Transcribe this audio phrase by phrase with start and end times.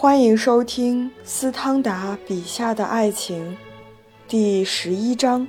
[0.00, 3.58] 欢迎收听斯汤达笔下的爱情，
[4.26, 5.46] 第十一章：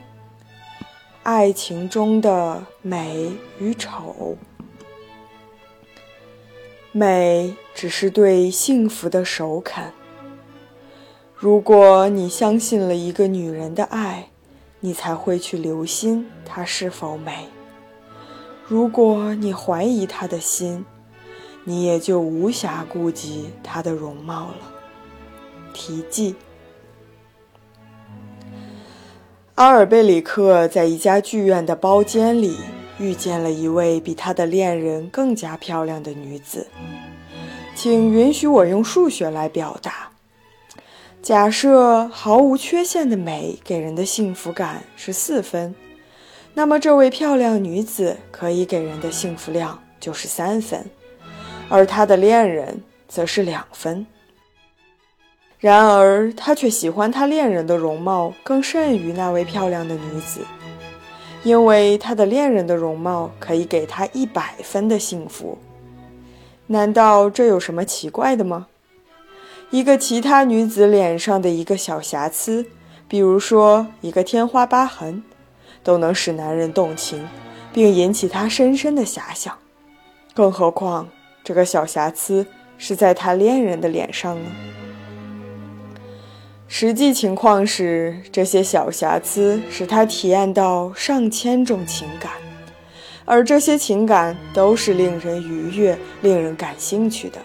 [1.24, 4.36] 爱情中的美与丑。
[6.92, 9.94] 美只是对幸福的首肯。
[11.34, 14.28] 如果你相信了一个女人的爱，
[14.82, 17.48] 你才会去留心她是否美。
[18.68, 20.86] 如果你怀疑她的心，
[21.64, 24.72] 你也就无暇顾及她的容貌了。
[25.74, 26.36] 题记：
[29.56, 32.58] 阿尔贝里克在一家剧院的包间里
[33.00, 36.68] 遇见了一位比他的恋人更加漂亮的女子。
[37.74, 40.12] 请允许我用数学来表达。
[41.22, 45.74] 假设毫无缺陷的美给人的幸福感是四分，
[46.54, 50.86] 那么这位漂亮女子可以给人的幸福量就是三分。
[51.72, 54.06] 而他的恋人则是两分。
[55.58, 60.42] 然而，他却喜欢他恋人的容貌更甚于那位漂亮的女子，
[61.44, 65.58] 因为他的恋人的容貌可以给他一百分的幸福。
[66.68, 68.68] 难道这有什么奇怪的吗？
[69.70, 72.66] 一个其他女子脸上的一个小瑕疵，
[73.08, 75.24] 比如说一个天花疤痕，
[75.84, 77.26] 都能使男人动情，
[77.72, 79.58] 并引起他深深的遐想，
[80.34, 81.08] 更何况……
[81.44, 82.46] 这个小瑕疵
[82.78, 84.50] 是在他恋人的脸上呢。
[86.68, 92.32] 实际情况是，这些小瑕疵使他体验到上千种情感，
[93.26, 97.40] 而这些情感都是令人愉悦、令人感兴趣的。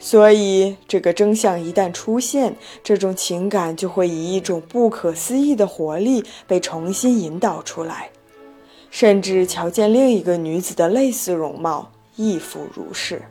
[0.00, 8.10] 所以，这个真相一旦出现，这种情感就会以一种不可思议的活力被重新引导出来，
[8.90, 11.92] 甚至瞧见另一个女子的类似容貌。
[12.18, 13.22] 亦复如是。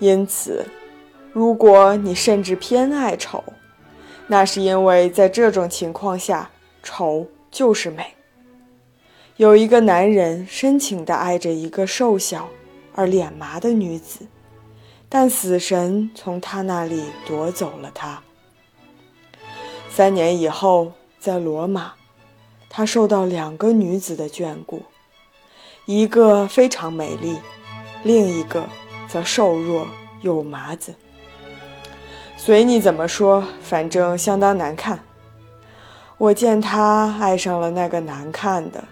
[0.00, 0.66] 因此，
[1.32, 3.42] 如果你甚至偏爱丑，
[4.26, 6.50] 那是因为在这种情况下，
[6.82, 8.14] 丑就是美。
[9.36, 12.48] 有一个男人深情地爱着一个瘦小
[12.94, 14.26] 而脸麻的女子，
[15.08, 18.20] 但死神从他那里夺走了她。
[19.90, 21.94] 三年以后，在罗马，
[22.68, 24.82] 他受到两个女子的眷顾。
[25.86, 27.36] 一个非常美丽，
[28.04, 28.66] 另一个
[29.06, 29.86] 则瘦弱
[30.22, 30.94] 又麻子。
[32.38, 35.00] 随你怎么说，反正相当难看。
[36.16, 38.84] 我见他爱上了那个难看的，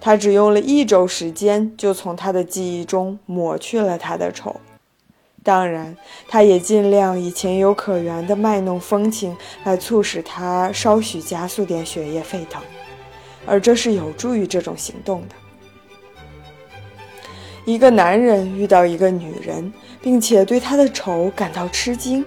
[0.00, 4.60] 他只用了一周时间就从他的记忆中抹去了他的丑。
[5.44, 5.96] 当然，
[6.26, 12.60] 他也尽量以情有可原的卖弄风情来促使他稍许加速点血液沸腾，
[13.46, 15.34] 而这是有助于这种行动的。
[17.68, 19.70] 一个男人遇到一个女人，
[20.00, 22.24] 并且对她的丑感到吃惊，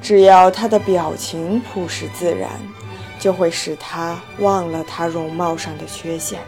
[0.00, 2.48] 只要她的表情朴实自然，
[3.18, 6.38] 就会使他忘了她容貌上的缺陷。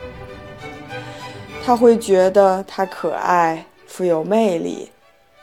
[1.65, 4.89] 他会觉得她可爱、富有魅力，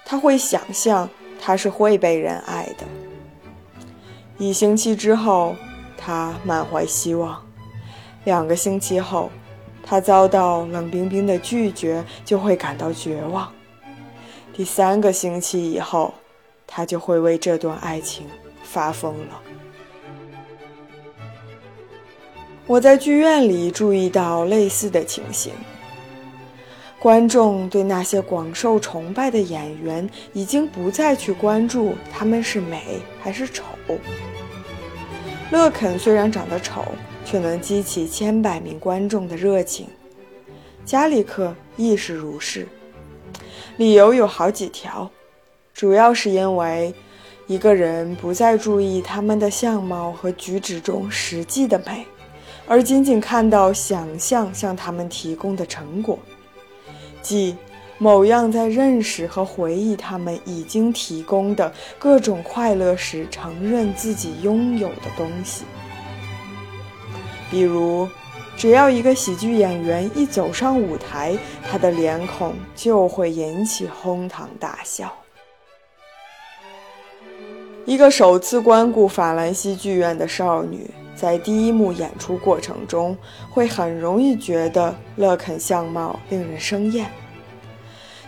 [0.05, 1.09] 他会想象
[1.41, 2.85] 她是会被人爱的。
[4.37, 5.53] 一星期之后，
[5.97, 7.43] 他满怀希望；
[8.23, 9.29] 两个星期后。
[9.83, 13.51] 他遭到冷冰冰的拒绝，就会感到绝望。
[14.53, 16.13] 第三个星期以后，
[16.65, 18.25] 他就会为这段爱情
[18.63, 19.41] 发疯了。
[22.65, 25.51] 我在剧院里注意到类似的情形。
[26.97, 33.65] 观众对那些广受崇拜的演员已经不再去关注他们是美还是丑。
[35.51, 36.85] 乐肯虽然长得丑。
[37.25, 39.87] 却能激起千百名观众的热情，
[40.85, 42.67] 加里克亦是如是。
[43.77, 45.09] 理由有好几条，
[45.73, 46.93] 主要是因为
[47.47, 52.05] 一个人不再注意他们的相貌和举止中实际的美，
[52.67, 56.19] 而仅仅看到想象向他们提供的成果，
[57.21, 57.55] 即
[57.97, 65.63] 某样在认识和回忆他们已经提供的各种快乐时承认自己拥有的东西。
[67.53, 68.09] 比如，
[68.57, 71.37] 只要一个喜剧演员一走上舞台，
[71.69, 75.13] 他的脸孔就会引起哄堂大笑。
[77.85, 83.15] 一个首次光顾法兰西剧院的少女，在第一幕演出过程中，
[83.51, 87.11] 会很容易觉得勒肯相貌令人生厌，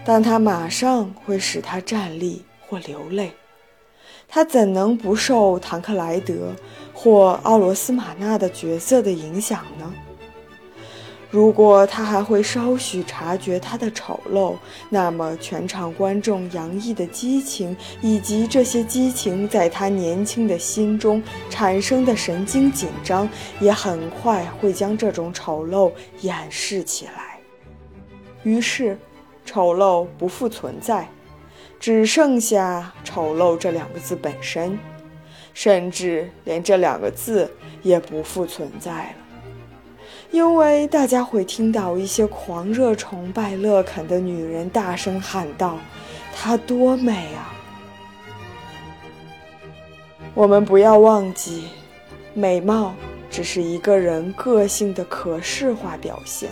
[0.06, 3.33] 但他马上会使她站立或流泪。
[4.27, 6.54] 他怎能不受唐克莱德
[6.94, 9.94] 或奥罗斯玛纳的角色的影响呢？
[11.31, 14.56] 如果他还会稍许察觉他的丑陋，
[14.89, 23.28] 那么全场观众洋溢的激情，以及这些激情在他年轻的心中产生的神经紧张，
[23.60, 27.38] 也很快会将这种丑陋掩饰起来。
[28.44, 28.98] 于是，
[29.44, 31.06] 丑陋不复存在，
[31.85, 34.79] 只剩下“丑陋”这两个字本身，
[35.53, 37.47] 甚至连这两个字
[37.83, 39.15] 也不复存在了。
[40.31, 45.77] 因为大家会听到一些狂热崇拜乐肯的女人大声喊道
[46.35, 47.53] ：“她多美啊！”
[50.33, 51.65] 我们不要忘记，
[52.33, 52.95] 美貌
[53.29, 56.49] 只是一个人个性的可视化表现，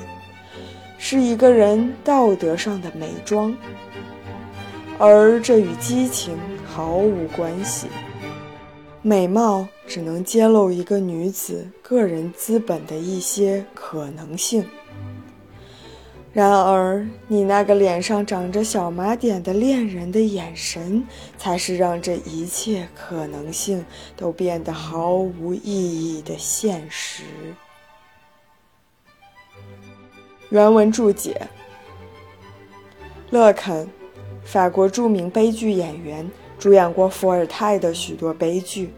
[1.00, 3.58] 是一个人道德上的美妆，
[5.06, 7.88] 而这与激情毫无关系。
[9.02, 14.66] 美貌只能揭露一个女子个人资本的一些可能性。
[16.32, 21.06] 然而，你那个脸上长着小麻点的恋人的眼神，
[21.38, 23.86] 才是让这一切可能性
[24.16, 25.60] 都变得毫无意
[26.18, 27.24] 义的现实。
[30.48, 31.46] 原文注解：
[33.32, 33.88] 勒肯，
[34.44, 36.30] 法国著名悲剧演员。
[36.60, 38.94] 主演过伏尔泰的许多悲剧。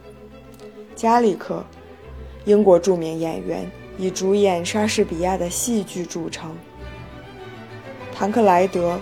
[0.95, 1.65] 加里克，
[2.43, 6.55] 英国著名演员，以主演莎士比亚的戏剧著称。
[8.13, 8.99] 唐克莱德，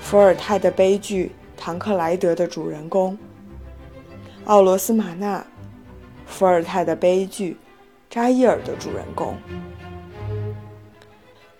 [0.00, 1.26] 伏尔泰的悲剧
[1.60, 3.18] 《唐克莱德》的主人公。
[4.44, 5.44] 奥罗斯玛纳，
[6.26, 7.52] 伏尔泰的悲剧
[8.08, 9.36] 《扎伊尔》的主人公。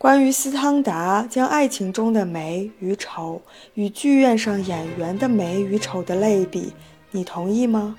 [0.04, 3.40] 关于斯汤达将爱情中的美与丑
[3.72, 6.74] 与剧院上演员的美与丑的类比，
[7.10, 7.96] 你同意吗？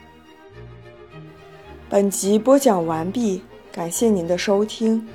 [1.89, 3.41] 本集播讲完毕，
[3.71, 5.07] 感谢您的收听。